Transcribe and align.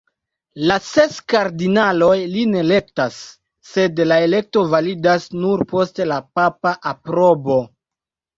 La 0.69 0.75
ses 0.85 1.17
kardinaloj 1.33 2.15
lin 2.31 2.55
elektas, 2.61 3.19
sed 3.73 4.01
la 4.13 4.17
elekto 4.29 4.65
validas 4.73 5.29
nur 5.43 5.63
post 5.75 6.03
la 6.15 6.19
papa 6.41 6.75
aprobo. 6.95 7.61